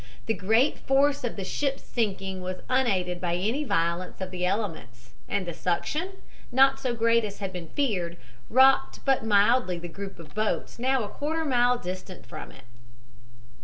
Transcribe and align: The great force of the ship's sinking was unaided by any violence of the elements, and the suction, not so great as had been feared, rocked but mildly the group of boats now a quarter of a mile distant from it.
The 0.25 0.33
great 0.33 0.79
force 0.79 1.23
of 1.23 1.35
the 1.35 1.43
ship's 1.43 1.83
sinking 1.83 2.41
was 2.41 2.63
unaided 2.67 3.21
by 3.21 3.35
any 3.35 3.63
violence 3.63 4.19
of 4.19 4.31
the 4.31 4.43
elements, 4.47 5.11
and 5.29 5.45
the 5.45 5.53
suction, 5.53 6.13
not 6.51 6.79
so 6.79 6.95
great 6.95 7.23
as 7.23 7.37
had 7.37 7.53
been 7.53 7.67
feared, 7.67 8.17
rocked 8.49 9.05
but 9.05 9.23
mildly 9.23 9.77
the 9.77 9.87
group 9.87 10.17
of 10.17 10.33
boats 10.33 10.79
now 10.79 11.03
a 11.03 11.07
quarter 11.07 11.41
of 11.41 11.45
a 11.45 11.49
mile 11.51 11.77
distant 11.77 12.25
from 12.25 12.51
it. 12.51 12.63